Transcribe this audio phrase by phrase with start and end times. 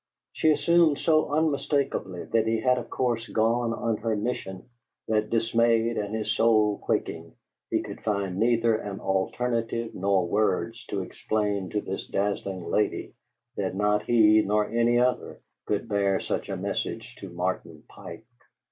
[0.33, 4.67] She assumed so unmistakably that he had of course gone on her mission
[5.07, 7.35] that, dismayed and his soul quaking,
[7.69, 13.13] he could find neither an alternative nor words to explain to this dazzling lady
[13.57, 18.25] that not he nor any other could bear such a message to Martin Pike.